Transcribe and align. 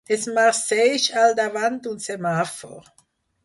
Es 0.15 0.23
marceix 0.37 1.05
al 1.25 1.37
davant 1.41 1.79
d'un 1.85 2.03
semàfor. 2.09 2.85